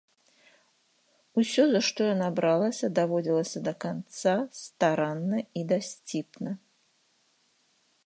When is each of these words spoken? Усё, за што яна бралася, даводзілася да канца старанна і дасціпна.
Усё, 1.41 1.63
за 1.75 1.81
што 1.89 2.07
яна 2.13 2.29
бралася, 2.39 2.87
даводзілася 3.01 3.59
да 3.69 3.73
канца 3.87 4.33
старанна 4.65 5.37
і 5.63 5.67
дасціпна. 5.75 6.51